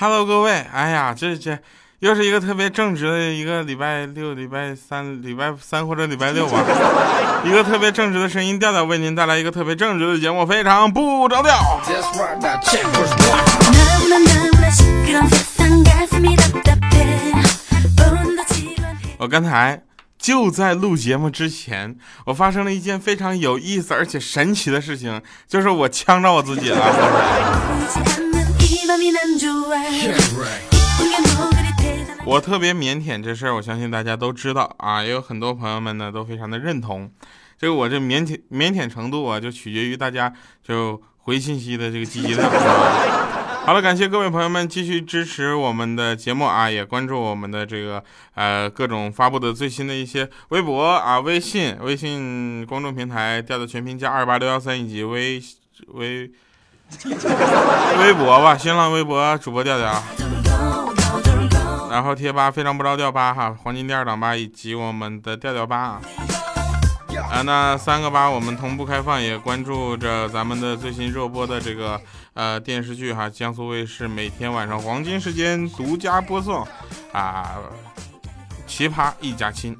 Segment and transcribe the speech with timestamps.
[0.00, 1.58] Hello，各位，哎呀，这这
[1.98, 6.60] 又是一个特别正直的一个礼拜六、礼拜三、礼拜三或者礼拜六吧，
[7.44, 11.58] 一个特别正直的声音调调为您带来一个特别正直的节目，非常不着调。
[19.18, 19.80] 我刚才
[20.18, 26.78] 就在录节目之前，我发生了一件非常有意思而且神奇的事情，就是我呛着我自己了。
[32.24, 37.10] 我特别腼腆，这事儿我相信大家都知道啊，也有很多朋友们呢都非常的认同。
[37.56, 42.50] 这个我这腼腆腼腆程度啊，就取决于大家就回信息的这个积极量。
[43.68, 55.38] 好了，感谢各位朋友们继续支持我们的节目啊，也关注我们的这个呃各种发布的最新的一些微博啊、微信、微信公众平台调的全拼加二八六幺三以及微
[55.88, 56.30] 微
[58.00, 60.02] 微博吧，新浪微博主播调调。
[61.90, 66.00] 然后贴吧非常不着调吧哈，黄金第二档吧，以及我们的调调吧
[67.18, 72.00] 啊，那三个八我们同步开放，也关注着咱们的最新热播的这个
[72.34, 76.66] 呃电视剧哈，江苏卫视每天晚上黄金时间独家播送
[77.12, 77.56] 啊，
[78.66, 79.76] 奇葩一家亲。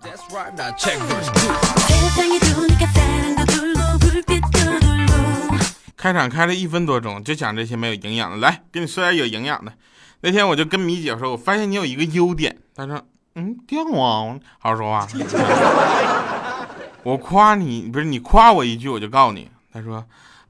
[5.97, 9.73] 开场开了一分多钟，就讲这些没有营养的，来给你说点有营养的。
[10.21, 12.57] 那天我就跟米姐说，我发现你有一个优点。
[12.75, 13.03] 她说
[13.35, 15.07] ：“嗯，掉啊，好好说话。”
[17.09, 19.49] 我夸你，不是你夸我一句，我就告诉你。
[19.73, 20.05] 他说：“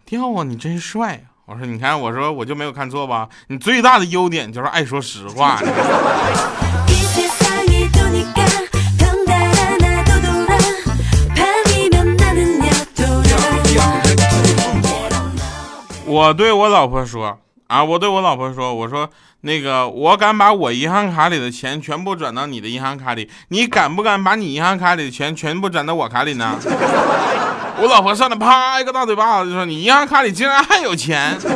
[0.04, 3.28] 掉啊，你真帅。”我说：“你看，我说我就没有看错吧？
[3.46, 5.60] 你最大的优点就是爱说实话。”
[16.04, 17.38] 我对我老婆说。
[17.68, 17.84] 啊！
[17.84, 19.08] 我对我老婆说：“我说
[19.42, 26.58] 那个，我敢把我银行卡里的钱全部转到你的银行卡里，你敢不敢把你银行卡里的钱全部转到我卡里呢？”
[27.80, 31.38] 我老婆上来啪一个大嘴巴子，就说：“你银行卡里竟然还有钱！”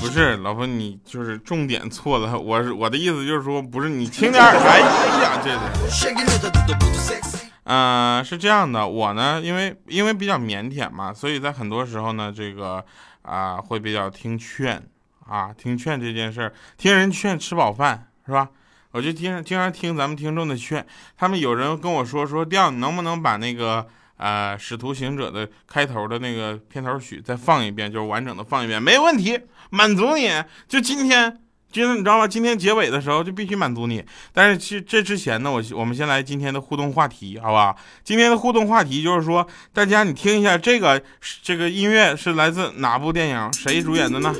[0.00, 2.38] 不是，老婆，你就是重点错了。
[2.38, 4.42] 我是我的意思就是说，不是你轻点。
[4.42, 7.41] 哎呀，这是。
[7.64, 12.84] 呃，是这样的，我呢，因为因为比较腼腆嘛，所以在很多时候呢，这个
[13.22, 14.82] 啊会比较听劝
[15.26, 18.48] 啊，听劝这件事儿，听人劝吃饱饭是吧？
[18.90, 20.84] 我就经经常听咱们听众的劝，
[21.16, 23.86] 他们有人跟我说说，调你能不能把那个
[24.16, 29.40] 呃《使徒行者》的开头的那个片头曲再放一遍，就是完整的放一遍，没问题，
[29.70, 30.30] 满足你。
[30.66, 31.41] 就今天。
[31.72, 32.28] 今天你知道吗？
[32.28, 34.04] 今天结尾的时候就必须满足你。
[34.32, 37.74] 但是其这之前呢，我我们先来今天的互动话题，好吧？
[38.04, 41.02] 今天的互动话题就是说，大家你听一下这个
[41.42, 43.52] 这个音乐是来自哪部电影？
[43.54, 44.34] 谁主演的呢？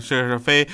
[0.00, 0.66] 这是非，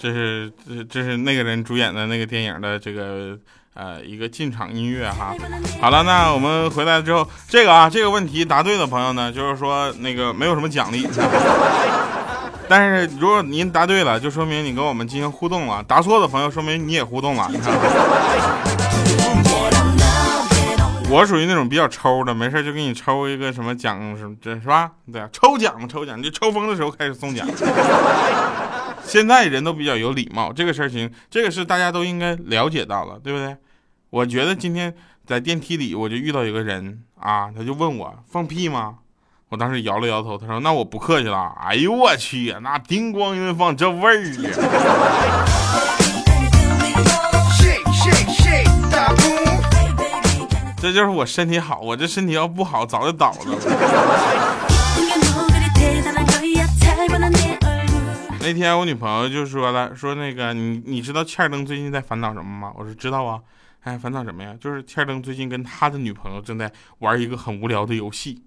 [0.00, 3.36] 这是这这是那个人主演的那个电影的这个
[3.74, 5.34] 呃一个进场音乐哈。
[5.80, 11.06] 好了，那我们回来之后，这个啊这个问题答对的朋友呢，就是说那个没有什么奖励。
[12.70, 17.48] 但是如果您答对了，就说明你跟我们进行互动了；答错的朋友，说明你也互动了。
[17.50, 17.72] 你看，
[21.10, 24.92] 我属于那种比较抽的，没事就给你抽一个什么奖什么，这是吧？
[25.10, 27.48] 对啊，抽奖嘛，抽奖，就抽风的时候开始送奖。
[29.04, 33.56] 现在人都比较有礼貌，这个事情，这个是大家都应该了解到了，对不对？
[34.10, 34.94] 我觉得今天
[35.26, 38.96] 在电梯里，我就遇到一个人啊，他就问我放屁吗？
[39.48, 44.14] 我当时摇了摇头，他说：“那我不客气了。”哎呦我去，那叮咣一顿放，这味儿
[44.60, 45.87] 啊！
[50.80, 53.38] 这就是我身体好，我这身体要不好早就倒了。
[58.40, 62.72] 那天我女朋友就说了，说那个你你知道欠灯最近在烦恼什么吗？
[62.76, 63.40] 我说知道啊，
[63.82, 64.54] 哎，烦恼什么呀？
[64.60, 68.44] 就是欠灯最近跟他的女朋友正在玩一个很无聊的游戏，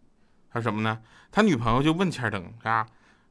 [0.51, 0.97] 他说什么呢？
[1.31, 2.85] 他女朋友就问欠灯啊，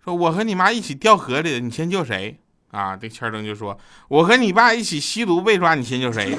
[0.04, 2.38] 说我和你妈一起掉河里，你先救谁？
[2.70, 3.76] 啊，这欠灯就说
[4.08, 6.36] 我和你爸一起吸毒被抓，你先救谁？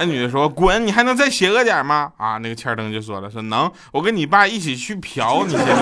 [0.00, 2.12] 那女的说滚，你还能再邪恶点吗？
[2.18, 5.80] 啊，那个欠灯就说了，说能，我跟你爸一起去嫖，你先救谁？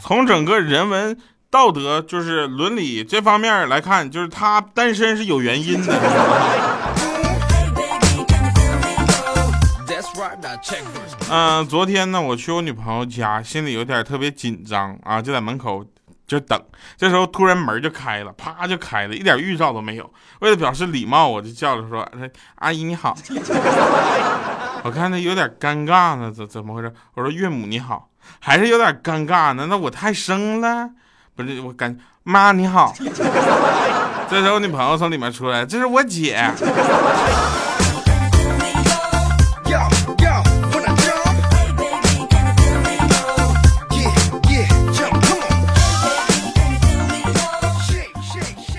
[0.00, 1.18] 从整个人文
[1.50, 5.92] 道德，就是伦理这方面来看，就是他单身是有原因的。
[11.30, 15.84] 嗯，昨天呢，我去我女朋友家，心里有点特别紧张啊，就在门口
[16.26, 16.60] 就等。
[16.96, 20.12] 这时候突然门就开了，啪就开了，一点预兆都没有。
[20.40, 22.08] 为了表示礼貌，我就叫着说
[22.56, 23.16] ：“阿姨你好。
[24.84, 26.92] ”我看他有点尴尬呢，怎怎么回事？
[27.14, 28.08] 我说：“岳母你好。”
[28.40, 30.90] 还是有点尴尬呢，那我太生了，
[31.34, 32.92] 不是我感妈你好，
[34.28, 36.38] 这时候女朋友从里面出来，这是我姐。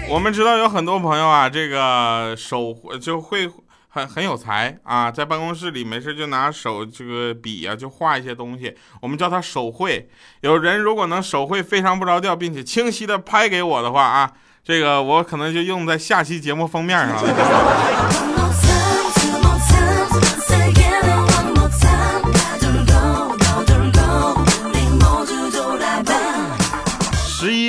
[0.09, 3.49] 我们知道有很多朋友啊，这个手就会。
[3.89, 10.07] 很很有才啊，在办公室里没事就拿手这个笔啊，就画一些东西，我们叫他手绘。
[10.41, 14.31] 有人如果能手绘非常不着调，并且清晰的拍给我的话啊，
[14.63, 18.33] 这个我可能就用在下期节目封面上了。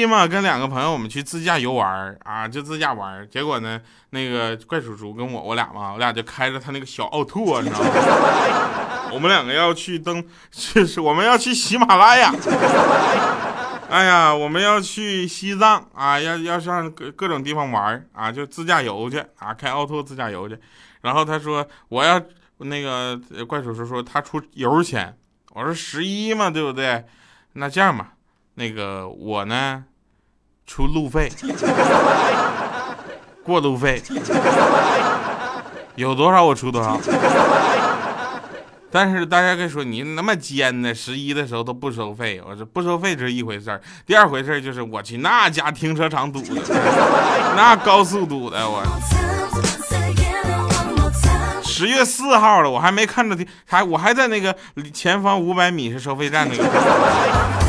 [0.09, 3.29] 嘛，跟两个朋友我们去自驾游玩啊，就自驾玩。
[3.31, 7.91] 结果呢，那个怪叔叔跟我，我俩嘛，我俩就开着他那个小奥拓，你知道吗？
[9.13, 12.35] 我们两个要去登，是我们要去喜马拉雅。
[13.89, 20.59] 哎呀，我们要去西藏啊，要要上各各种地方玩啊，就自驾游去啊，开奥拓自驾游去。
[21.03, 22.21] 然后他说我要
[22.59, 25.17] 那个怪叔叔说他出油钱，
[25.55, 27.05] 我说十一嘛，对不对？
[27.55, 28.13] 那这样吧。
[28.55, 29.85] 那个我呢，
[30.69, 31.33] 出路费，
[33.43, 34.03] 过路费，
[35.97, 37.01] 有多少我出多少。
[38.91, 42.41] 但是大家可以说你那么尖呢，十一的时候都不收费。
[42.47, 46.63] 我说不收费这是一回事儿，第二回事就是我去那家停车场堵的，
[47.57, 48.85] 那高速堵的我。
[51.65, 54.55] 十月四号了，我还没看着还我还在那个
[54.93, 57.68] 前方五百米是收费站那个。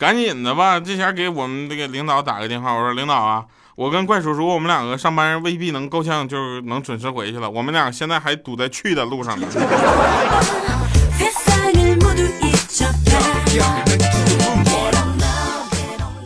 [0.00, 3.44] 赶紧的吧，这前给我们这个领导打个电话，我说领导啊，
[3.74, 7.50] 我跟怪叔叔我们两个上班未必能够呛，就是能准时回去了。
[7.50, 9.46] 我们俩现在还堵在去的路上呢。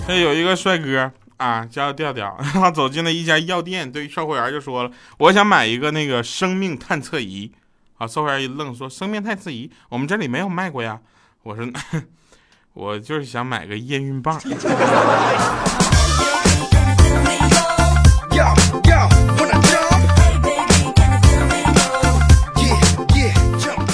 [0.06, 7.50] 这有一个帅哥啊，叫调调，他走进了一家药店，对售货员就说了：“我想买一个那个生命探测仪。”
[7.98, 11.00] 啊，售货员一愣，说：“生命探测仪，我们这里没有卖过呀。”
[11.42, 11.66] 我说。
[12.74, 14.40] 我就是想买个验孕棒。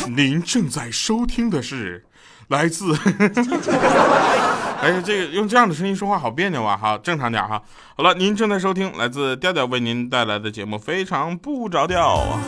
[0.06, 2.04] 您正在收听的是
[2.48, 2.94] 来自
[4.80, 6.74] 哎呀，这个用这样的声音说话好别扭啊！
[6.80, 7.60] 好，正常点哈。
[7.94, 12.38] 好了，您正在收听来自调调为您带来的节目，非常不着调。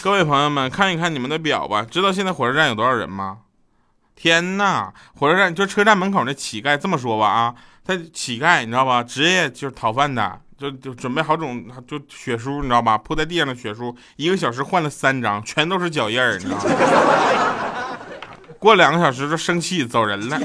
[0.02, 3.38] 各位朋友们，看一看你们的表吧，知道现在火车站有多少人吗？
[4.16, 7.54] 天呐，火车站就车站门口那乞丐，这么说吧啊，
[7.84, 17.98] 他乞丐你知道吧，职业就是讨饭的，就就准备好种就血书你知道吧，铺在地上的血书，一个小时换了三张，全都是脚印儿，你知道吗？
[18.58, 20.40] 过两个小时就生气走人了。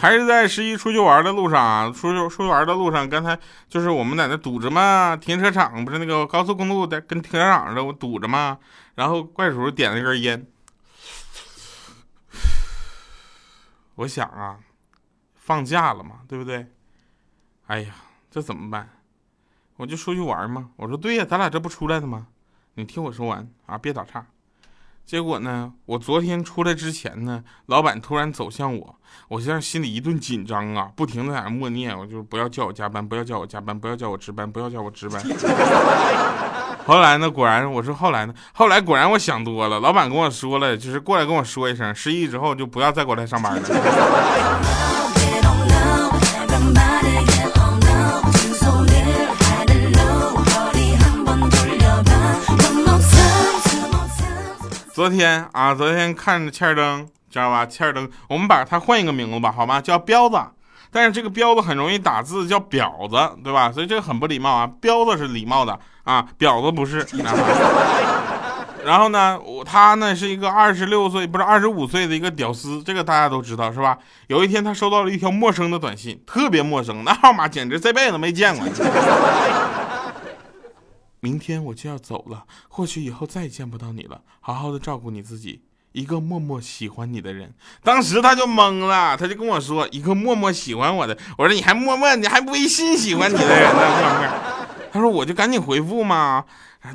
[0.00, 3.38] 还是在十一出去玩的路上啊，出去出去玩的路上，刚才
[3.68, 8.58] 就是我们在那堵着嘛，停车场不是那个高速公路在跟停车场似的，我堵着嘛。
[8.94, 10.46] 然后怪叔点了一根烟，
[13.96, 14.58] 我想啊，
[15.34, 16.66] 放假了嘛，对不对？
[17.66, 17.94] 哎呀，
[18.30, 18.88] 这怎么办？
[19.76, 20.70] 我就出去玩嘛。
[20.76, 22.26] 我说对呀，咱俩这不出来的吗？
[22.74, 24.26] 你听我说完啊，别打岔。
[25.10, 28.94] 结果呢，我昨天出来之前呢，老板突然走向我，
[29.26, 35.20] 我现在心里一顿紧张啊，不停的在那默念，我就不要叫我加班，不要叫我加班，不要叫我值班，不要叫我值班。
[36.86, 44.89] 后来呢，果然我说后来呢，后来果然我想多了，老板跟我说了，就是过来跟我说一声，失忆之后就不要再过来上班了。
[55.00, 57.64] 昨天啊，昨天看着欠灯，知道吧？
[57.64, 59.80] 欠灯，我们把它换一个名字吧，好吗？
[59.80, 60.36] 叫彪子。
[60.92, 63.72] 但是这个彪子很容易打字，叫婊子，对吧？
[63.72, 64.70] 所以这个很不礼貌啊。
[64.78, 66.98] 彪子是礼貌的啊，婊子不是。
[68.84, 73.96] 然后呢，他呢是一个二十六岁，不是二十五岁的一个屌丝，这个大家都知道是吧？
[74.26, 78.66] 有一天他收到了一条陌生的短信，特别陌生，那号码简直这辈子没见过。
[81.20, 84.20] 明天我就要走了，或许以后再也见不到你了。
[84.40, 85.62] 好好的照顾你自己，
[85.92, 87.52] 一个默默喜欢你的人。
[87.82, 94.32] 当时他就懵了，他就跟我说：“一个默默喜欢我的。”我说：“你还默默，你还微信喜欢你的人呢？”
[94.92, 96.44] 他说：“我就赶紧回复嘛。”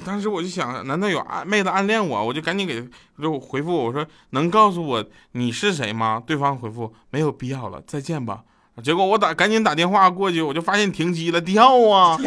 [0.04, 2.26] 当时我就想，难道有妹子暗恋我？
[2.26, 2.84] 我就赶紧给
[3.22, 8.42] 就回复我说：“能告诉我你是谁吗？”对方回复：“没有必要了，再见吧。”
[8.84, 12.18] 结果我打赶紧打电话过去，我就发现停机了，掉啊！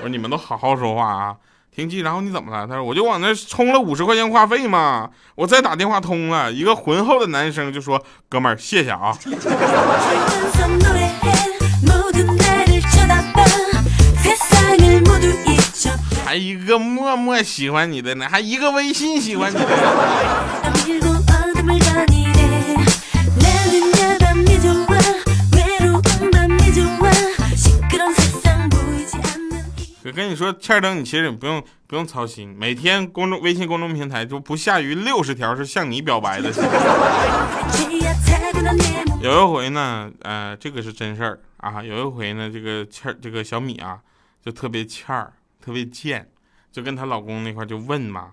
[0.00, 1.36] 我说你们都好好说话啊！
[1.76, 2.66] 停机，然后你怎么了？
[2.66, 5.10] 他说我就往那充了五十块钱话费嘛。
[5.34, 9.14] 我再打电话通了，一个浑厚的男生就说：“哥们儿，谢谢啊。”
[16.24, 21.09] 还一个默默喜欢你的呢，还一个微信喜欢你的。
[30.02, 36.50] 我跟你说，欠灯，你其实你不用不用操心，每天公众微信公众平台就不下于六十条是向你表白的。
[39.20, 41.82] 有一回呢，呃，这个是真事儿啊。
[41.82, 44.00] 有一回呢，这个欠这个小米啊，
[44.42, 46.26] 就特别欠儿，特别贱，
[46.72, 48.30] 就跟她老公那块就问嘛，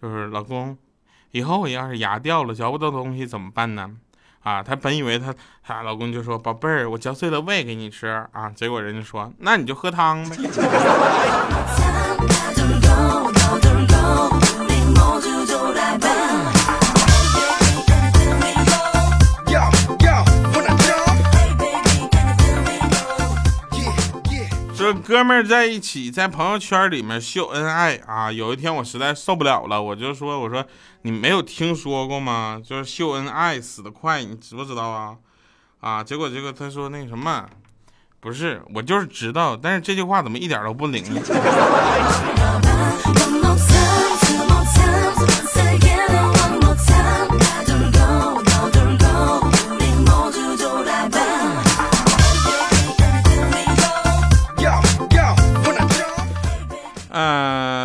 [0.00, 0.78] 就是老公，
[1.32, 3.90] 以后我要是牙掉了，嚼不到东西怎么办呢？
[4.42, 10.36] 啊，她本以为她她老公就说宝贝儿，我嚼碎了喂给你吃啊，结果人家说那你就喝汤呗。
[25.00, 28.30] 哥们儿在一起，在朋友圈里面秀恩爱啊！
[28.30, 30.64] 有一天我实在受不了了，我就说：“我说
[31.02, 32.60] 你没有听说过吗？
[32.64, 35.16] 就是秀恩爱死得快，你知不知道啊？”
[35.80, 36.04] 啊！
[36.04, 37.48] 结果结果他说那什么，
[38.20, 41.20] 不是我就是知道，但是这句话怎么一点都不灵呢？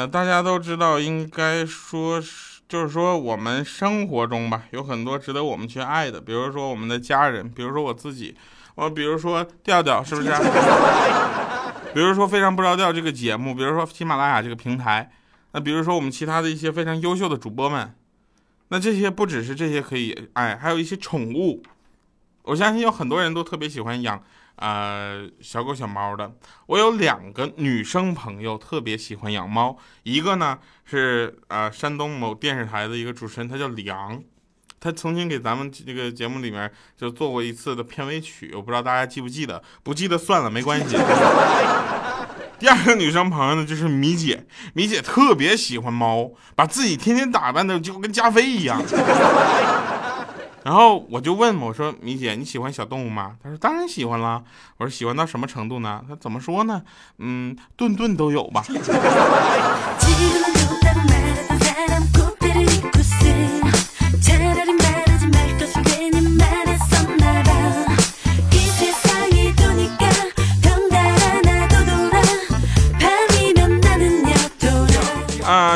[0.07, 8.35] 大家都知道，应该说是，就是说，我们生活中吧，有很多值得我们去爱的，比如说我们的家人，比如说我自己，
[8.75, 10.29] 我比如说调调，是不是？
[11.93, 15.09] 比如说非常不着调这个节目，比如说喜马拉雅这个平台，
[15.53, 17.93] 那比如说我们其他的一些非常优秀的主播们，
[18.67, 21.63] 那这些不只是这些可以爱，还有一些宠物，
[22.43, 24.21] 我相信有很多人都特别喜欢养。
[24.57, 26.31] 呃，小狗小猫的，
[26.67, 34.24] 我有两个女生朋友特别喜欢养猫，一个呢是呃山东某电视台的一个主持人，他叫李昂，
[34.79, 40.97] 他曾经给咱们这个节目里面就做过一次的片尾曲，我不知道大家记不记得，不记得算了，没关系。
[42.57, 48.81] 第二个女生朋友呢就是米姐，米姐特别喜欢猫，把自己天天打扮的就跟加菲一样。
[50.65, 53.38] 然后我就问我说米姐你喜欢小动物吗？
[53.43, 54.43] 她说当然喜欢了。
[54.77, 56.03] 我说喜欢到什么程度呢？
[56.10, 56.81] 她怎么说呢？
[57.19, 58.65] 嗯，顿顿都有吧。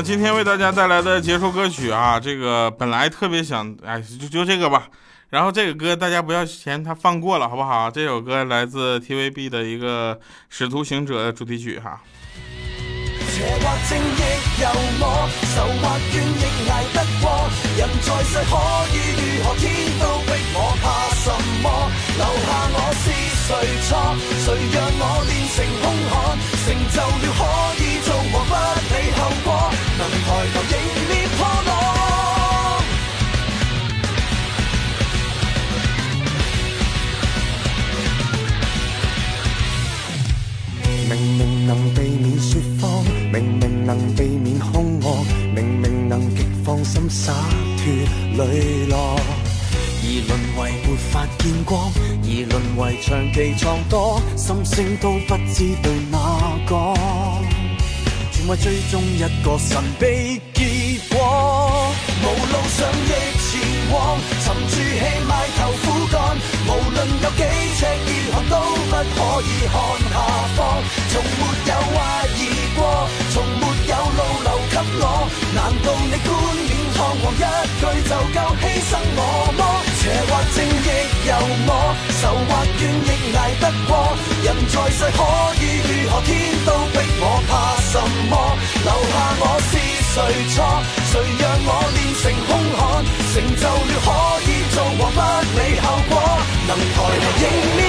[0.02, 4.88] 今天为大家带来的结束歌曲啊，这个本来特别想，哎，就就这个吧。
[5.30, 7.92] 然后这个歌大家不要嫌它放过了，好不好？
[7.92, 10.16] 这首歌来自 TVB 的一个
[10.50, 12.02] 《使徒行者》的主题曲哈。
[13.40, 13.66] 能抬
[18.44, 19.00] 头迎
[26.90, 27.39] 烈破落。
[41.20, 47.34] 明明能避免说谎，明明能避免凶恶，明明能极放心洒
[47.76, 47.84] 脱
[48.38, 49.20] 磊落，
[50.02, 51.92] 而沦为没法见光，
[52.24, 56.96] 而沦为长期创多，心声都不知道哪个，
[58.32, 61.92] 全为追踪一个神秘结果，
[62.24, 63.12] 无路上亦
[63.44, 63.60] 前
[63.92, 67.44] 往，沉住气埋头苦干，无论有几
[67.76, 68.56] 尺如何都
[68.88, 70.09] 不可以看。
[75.90, 76.30] 难道你冠
[76.70, 77.38] 冕堂皇一
[77.80, 79.20] 句就够牺牲我
[79.58, 79.62] 么？
[79.98, 80.88] 邪或正亦
[81.28, 81.34] 由
[81.66, 81.70] 我，
[82.22, 83.90] 愁或怨亦挨得过，
[84.44, 85.20] 人在世可
[85.58, 86.22] 以如何？
[86.22, 86.30] 天
[86.66, 87.52] 都逼我，怕
[87.90, 87.98] 什
[88.30, 88.34] 么？
[88.86, 89.74] 留下我是
[90.14, 90.16] 谁
[90.54, 90.58] 错？
[91.10, 92.80] 谁让我练成凶悍？
[93.34, 94.08] 成就了可
[94.46, 95.18] 以做王，不
[95.58, 96.14] 理后果，
[96.68, 97.46] 能抬头迎
[97.78, 97.80] 面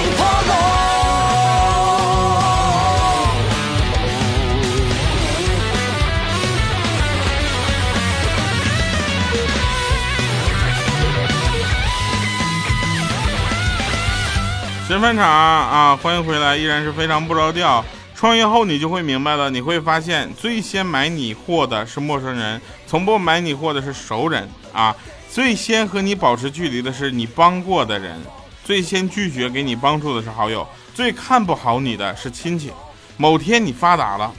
[14.91, 17.81] 神饭场啊，欢迎回来，依然是非常不着调。
[18.13, 24.93] 创业后你就会明白了，你会发现最先买你货的是陌生人，从不买你货的是熟人啊。
[25.29, 28.19] 最先和你保持距离的是你帮过的人，
[28.65, 32.69] 最先拒绝给你帮助的是好友，最看不好你的是亲戚。
[33.15, 34.29] 某天你发达了，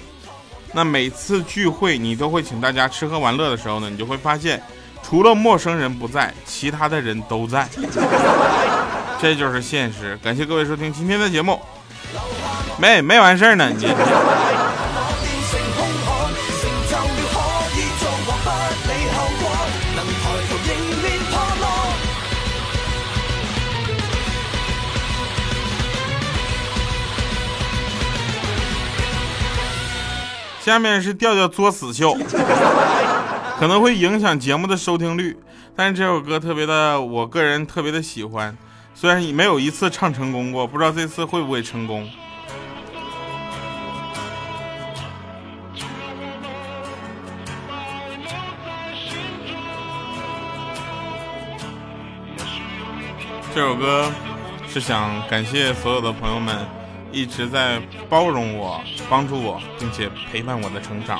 [0.74, 4.62] 那每次聚会你都会请大家吃喝玩乐的时候呢，你就会发现，
[5.02, 7.66] 除了陌生人不在，其他的人都在。
[9.22, 10.18] 这就是现实。
[10.20, 11.60] 感谢各位收听今天的节目，
[12.76, 13.86] 没没完事儿呢，你。
[30.64, 32.16] 下面是调调作死秀，
[33.60, 35.38] 可能会影响节目的收听率，
[35.76, 38.58] 但是这首歌特别的，我个人特别的喜欢。
[39.02, 42.08] 虽然没有一次唱成功过，不知道这次会不会成功。
[53.52, 54.08] 这首歌
[54.68, 56.64] 是想感谢所有的朋友们
[57.10, 61.18] 一直在包容我、帮助我，并且陪伴我的成长，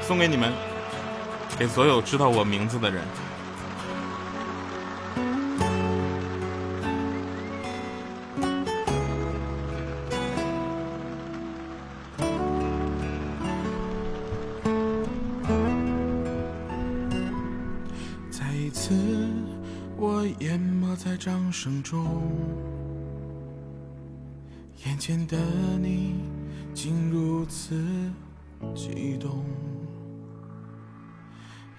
[0.00, 0.52] 送给你们，
[1.58, 3.02] 给所有知道我名字的人。
[21.24, 22.04] 掌声中，
[24.84, 25.38] 眼前的
[25.80, 26.16] 你
[26.74, 27.80] 竟如此
[28.74, 29.44] 激动。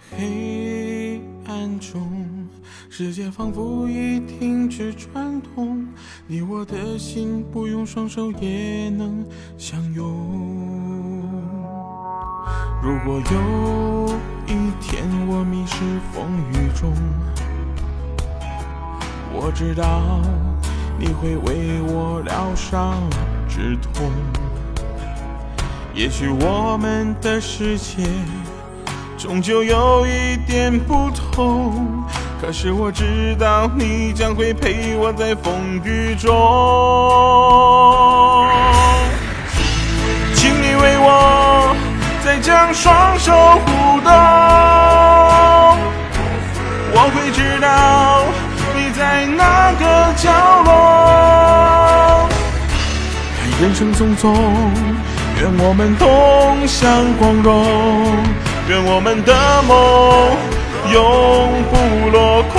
[0.10, 2.48] 黑暗中，
[2.90, 5.90] 世界仿佛已停止转动，
[6.26, 9.26] 你我的心不用双手也能
[9.58, 10.06] 相拥。
[12.82, 14.08] 如果有
[14.48, 16.94] 一天我迷失风雨中。
[19.36, 20.22] 我知道
[20.98, 23.02] 你会为我疗伤
[23.50, 24.12] 止痛，
[25.94, 28.04] 也许我们的世界
[29.18, 32.06] 终究有一点不同，
[32.40, 36.30] 可是我知道你将会陪我在风雨中，
[40.36, 41.76] 请你为我
[42.24, 43.32] 再将双手
[43.66, 44.12] 互动，
[46.94, 48.13] 我会知道。
[50.24, 50.32] 角
[50.64, 52.30] 落？
[53.36, 54.24] 看人生匆匆，
[55.42, 56.80] 愿我们同享
[57.20, 57.52] 光荣，
[58.70, 59.34] 愿我们的
[59.64, 59.72] 梦
[60.94, 61.74] 永不
[62.10, 62.56] 落空。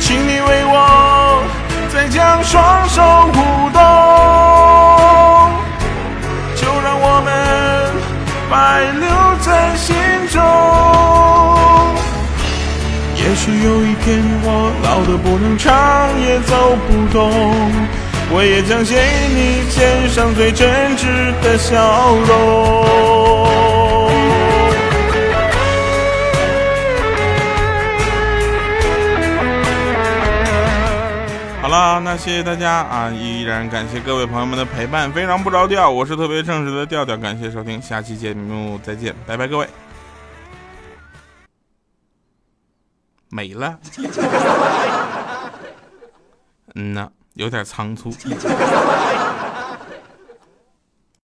[0.00, 0.74] 请你为我
[1.92, 3.38] 再将双手舞
[3.74, 3.78] 动，
[6.56, 7.28] 就让我们
[8.50, 8.54] 白
[13.42, 15.72] 许有一天我老得不能唱
[16.20, 17.32] 也走不动，
[18.30, 21.06] 我也将写你肩上最真挚
[21.40, 22.84] 的笑容。
[31.62, 33.10] 好了，那谢谢大家啊！
[33.10, 39.66] 依然感谢各位朋友们的陪伴，非常不着调，我是特别正直的调调，感谢收听，下期节目再见，拜拜各位。
[43.30, 43.78] 没了，
[46.74, 48.12] 嗯呐，有点仓促。